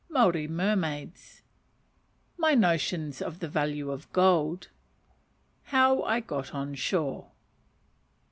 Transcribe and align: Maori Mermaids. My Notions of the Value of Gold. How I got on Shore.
Maori 0.09 0.47
Mermaids. 0.47 1.43
My 2.35 2.55
Notions 2.55 3.21
of 3.21 3.37
the 3.37 3.47
Value 3.47 3.91
of 3.91 4.11
Gold. 4.11 4.69
How 5.65 6.01
I 6.01 6.21
got 6.21 6.55
on 6.55 6.73
Shore. 6.73 7.29